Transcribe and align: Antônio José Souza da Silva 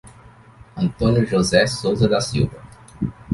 Antônio 0.75 1.27
José 1.27 1.67
Souza 1.67 2.09
da 2.09 2.19
Silva 2.19 2.59